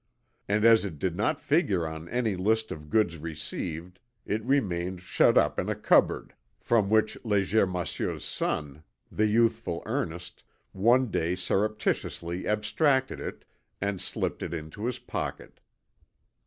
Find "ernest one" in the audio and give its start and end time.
9.85-11.11